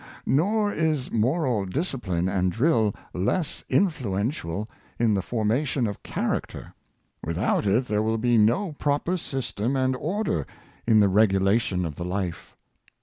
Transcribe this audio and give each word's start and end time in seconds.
Nor 0.25 0.73
is 0.73 1.11
moral 1.11 1.67
discipline 1.67 2.27
and 2.27 2.51
drill 2.51 2.95
less 3.13 3.63
influential 3.69 4.67
in 4.97 5.13
the 5.13 5.21
formation 5.21 5.85
of 5.85 6.01
character. 6.01 6.73
Without 7.23 7.67
it, 7.67 7.85
there 7.85 8.01
will 8.01 8.17
be 8.17 8.35
no 8.35 8.71
proper 8.79 9.15
system 9.15 9.75
and 9.75 9.95
order 9.95 10.47
in 10.87 11.01
the 11.01 11.07
regulation 11.07 11.85
of 11.85 11.97
the 11.97 12.03
life. 12.05 12.57